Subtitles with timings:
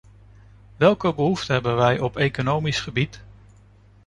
[0.77, 3.21] Welke behoeften hebben wij op economisch gebied?